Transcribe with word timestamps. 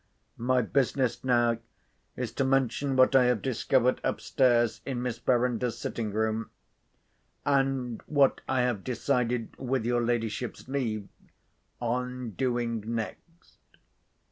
My 0.39 0.63
business 0.63 1.23
now 1.23 1.59
is 2.15 2.31
to 2.31 2.43
mention 2.43 2.95
what 2.95 3.15
I 3.15 3.25
have 3.25 3.43
discovered 3.43 4.01
upstairs 4.03 4.81
in 4.83 4.99
Miss 5.03 5.19
Verinder's 5.19 5.77
sitting 5.77 6.11
room, 6.11 6.49
and 7.45 8.01
what 8.07 8.41
I 8.49 8.61
have 8.61 8.83
decided 8.83 9.55
(with 9.59 9.85
your 9.85 10.01
ladyship's 10.01 10.67
leave) 10.67 11.07
on 11.79 12.31
doing 12.31 12.83
next." 12.87 13.59